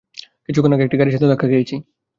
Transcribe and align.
কিছুক্ষণ 0.45 0.71
আগে 0.73 0.83
একটি 0.85 0.97
গাড়ীর 0.99 1.15
সাথে 1.15 1.29
ধাক্কা 1.31 1.47
খেয়েছি। 1.51 1.75